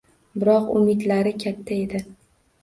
[0.43, 2.03] Biroq umidlari katta edi.